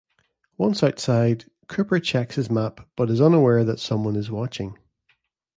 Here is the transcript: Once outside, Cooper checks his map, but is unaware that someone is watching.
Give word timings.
Once 0.57 0.81
outside, 0.81 1.45
Cooper 1.67 1.99
checks 1.99 2.33
his 2.33 2.49
map, 2.49 2.89
but 2.95 3.11
is 3.11 3.21
unaware 3.21 3.63
that 3.63 3.79
someone 3.79 4.15
is 4.15 4.31
watching. 4.31 4.75